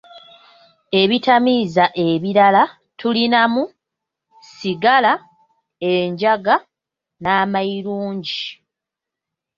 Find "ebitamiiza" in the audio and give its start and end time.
1.01-1.85